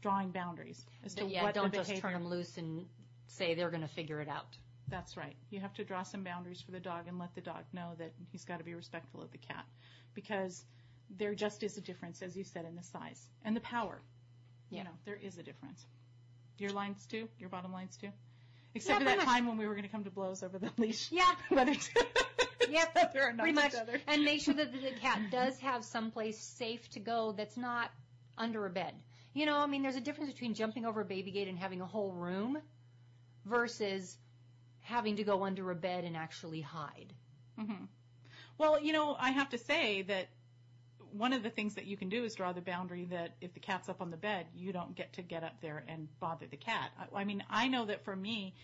[0.02, 2.86] drawing boundaries as to yeah what don't the just turn them loose and
[3.26, 4.56] say they're going to figure it out
[4.88, 5.36] That's right.
[5.50, 8.12] You have to draw some boundaries for the dog and let the dog know that
[8.32, 9.66] he's got to be respectful of the cat
[10.14, 10.64] because
[11.18, 14.00] there just is a difference, as you said, in the size and the power.
[14.70, 14.78] Yeah.
[14.78, 15.84] You know, there is a difference.
[16.58, 17.28] Your lines too?
[17.38, 18.08] Your bottom lines too?
[18.74, 19.26] Except Yeah, for that much.
[19.26, 21.10] time when we were going to come to blows over the leash.
[21.12, 21.74] yeah Whether
[22.70, 24.00] Yep, whether or not pretty much each other.
[24.06, 27.90] and make sure that the cat does have someplace safe to go that's not
[28.36, 28.94] under a bed
[29.34, 31.80] you know i mean there's a difference between jumping over a baby gate and having
[31.80, 32.58] a whole room
[33.44, 34.16] versus
[34.80, 37.12] having to go under a bed and actually hide
[37.58, 37.84] hmm
[38.58, 40.28] Well, you know, I have to say that
[41.12, 43.60] one of the things that you can do is draw the boundary that if the
[43.60, 46.56] cat's up on the bed, you don't get to get up there and bother the
[46.56, 46.90] cat.
[46.98, 48.54] I, I mean, I know that for me,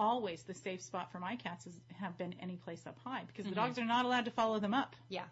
[0.00, 3.44] always the safe spot for my cats is, have been any place up high because
[3.44, 3.60] the mm-hmm.
[3.60, 4.96] dogs are not allowed to follow them up.
[5.10, 5.24] Yeah.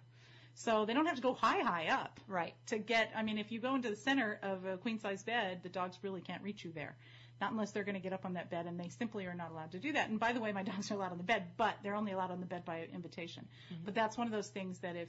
[0.55, 2.55] So they don't have to go high, high up Right.
[2.67, 5.61] to get, I mean, if you go into the center of a queen size bed,
[5.63, 6.97] the dogs really can't reach you there.
[7.41, 9.53] Not unless they're going to get up on that bed, and they simply are not
[9.53, 10.11] allowed to do that.
[10.11, 12.33] And by the way, my dogs are allowed on the bed, but they're only allowed
[12.33, 13.47] on the bed by invitation.
[13.73, 13.85] Mm-hmm.
[13.85, 15.09] But that's one of those things that if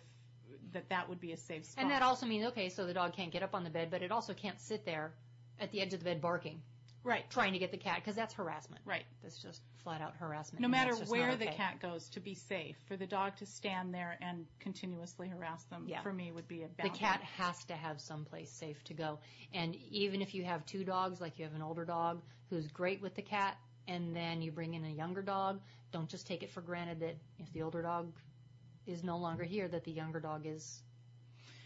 [0.72, 1.82] that that would be a safe spot.
[1.82, 4.04] And that also means, okay, so the dog can't get up on the bed, but
[4.04, 5.14] it also can't sit there
[5.60, 6.62] at the edge of the bed barking,
[7.04, 8.82] right, trying to get the cat, because that's harassment.
[8.86, 9.04] right.
[9.24, 10.62] That's just flat out harassment.
[10.62, 11.56] No and matter where the okay.
[11.56, 15.86] cat goes, to be safe, for the dog to stand there and continuously harass them,
[15.88, 16.02] Yeah.
[16.02, 16.86] for me would be a bad.
[16.86, 19.20] The cat has to have someplace safe to go.
[19.54, 23.02] And even if you have two dogs, like you have an older dog who's great
[23.02, 23.58] with the cat,
[23.88, 27.16] and then you bring in a younger dog, don't just take it for granted that
[27.40, 28.12] if the older dog
[28.86, 30.84] is no longer here, that the younger dog is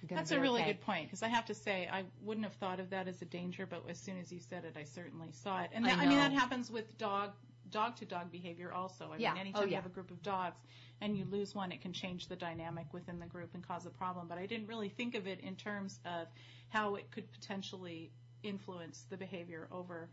[0.10, 2.90] That's a really good point because I have to say I wouldn't have thought of
[2.90, 5.70] that as a danger, but as soon as you said it, I certainly saw it.
[5.74, 7.32] And I that, I, mean that happens with dog
[7.70, 9.12] dog to dog behavior also.
[9.12, 9.34] I Yeah.
[9.34, 10.60] mean, anytime Oh, you have a group of dogs
[11.02, 13.90] and you lose one, it can change the dynamic within the group and cause a
[13.90, 14.28] problem.
[14.28, 16.28] But I didn't really think of it in terms of
[16.70, 18.12] how it could potentially
[18.44, 20.10] influence the behavior over.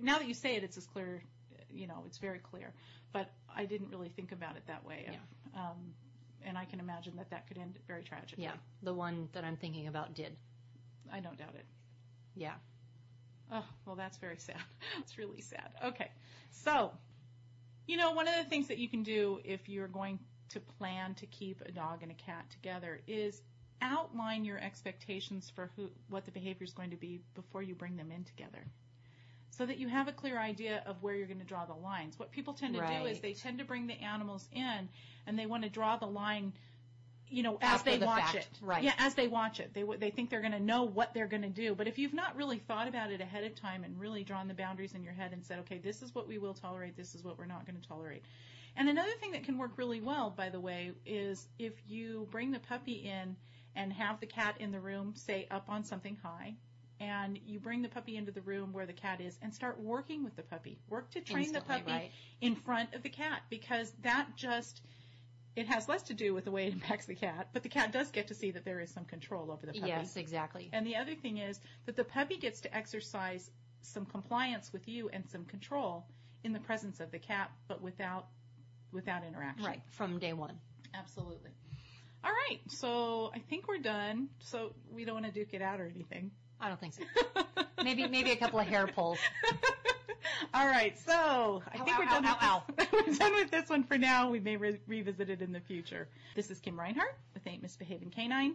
[0.00, 1.22] Now that you say it, it's as clear.
[1.70, 2.72] You know, it's very clear.
[3.12, 5.06] But I didn't really think about it that way.
[5.54, 5.94] Um,
[6.44, 8.44] and I can imagine that that could end very tragically.
[8.44, 10.36] Yeah, the one that I'm thinking about did.
[11.12, 11.64] I don't doubt it.
[12.34, 12.54] Yeah.
[13.50, 14.60] Oh, well, that's very sad.
[14.98, 15.70] It's really sad.
[15.84, 16.10] Okay.
[16.50, 16.92] So,
[17.86, 20.18] you know, one of the things that you can do if you're going
[20.50, 23.40] to plan to keep a dog and a cat together is
[23.80, 27.96] outline your expectations for who, what the behavior is going to be before you bring
[27.96, 28.64] them in together.
[29.58, 32.16] So that you have a clear idea of where you're going to draw the lines.
[32.16, 34.88] What people tend to do is they tend to bring the animals in
[35.26, 36.52] and they want to draw the line,
[37.28, 38.36] you know, as After they the watch fact.
[38.36, 38.48] it.
[38.62, 38.84] Right.
[38.84, 39.74] Yeah, as they watch it.
[39.74, 41.74] They they think they're going to know what they're going to do.
[41.74, 44.54] But if you've not really thought about it ahead of time and really drawn the
[44.54, 47.24] boundaries in your head and said, okay, this is what we will tolerate, this is
[47.24, 48.22] what we're not going to tolerate.
[48.76, 52.52] And another thing that can work really well, by the way, is if you bring
[52.52, 53.34] the puppy in
[53.74, 56.54] and have the cat in the room, say up on something high,
[57.00, 60.24] and you bring the puppy into the room where the cat is and start working
[60.24, 60.78] with the puppy.
[60.88, 62.10] Work to train Instantly, the puppy right.
[62.40, 64.82] in front of the cat because that just
[65.56, 67.92] it has less to do with the way it impacts the cat, but the cat
[67.92, 69.88] does get to see that there is some control over the puppy.
[69.88, 70.70] Yes, exactly.
[70.72, 73.50] And the other thing is that the puppy gets to exercise
[73.82, 76.06] some compliance with you and some control
[76.44, 78.26] in the presence of the cat, but without
[78.92, 79.66] without interaction.
[79.66, 80.58] Right, from day one.
[80.94, 81.50] Absolutely.
[82.24, 84.28] All right, so I think we're done.
[84.40, 86.30] So we don't want to duke it out or anything.
[86.60, 87.02] I don't think so.
[87.82, 89.18] Maybe maybe a couple of hair pulls.
[90.54, 92.24] All right, so I Ow, think ow, we're done.
[92.26, 92.88] ow, with this.
[92.92, 94.30] we're done with this one for now.
[94.30, 96.08] We may re- revisit it in the future.
[96.36, 98.54] This is Kim Reinhart with Ain't Misbehaving Canine.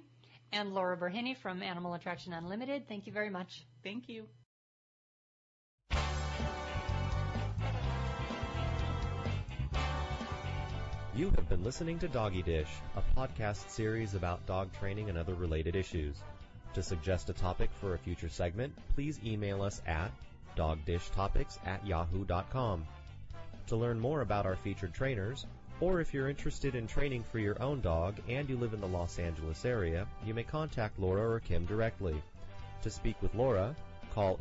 [0.51, 2.87] And Laura Bourhenne from Animal Attraction Unlimited.
[2.87, 3.65] Thank you very much.
[3.83, 4.25] Thank you.
[11.15, 15.35] You have been listening to Doggy Dish, a podcast series about dog training and other
[15.35, 16.15] related issues.
[16.73, 20.11] To suggest a topic for a future segment, please email us at
[20.57, 22.87] dogdishtopics at yahoo.com.
[23.67, 25.45] To learn more about our featured trainers,
[25.79, 28.87] or if you're interested in training for your own dog and you live in the
[28.87, 32.19] Los Angeles area, you may contact Laura or Kim directly.
[32.81, 33.75] To speak with Laura,
[34.13, 34.37] call